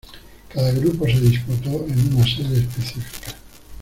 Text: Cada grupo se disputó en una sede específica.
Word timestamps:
Cada 0.51 0.71
grupo 0.71 1.05
se 1.05 1.19
disputó 1.19 1.85
en 1.85 2.15
una 2.15 2.25
sede 2.25 2.61
específica. 2.61 3.35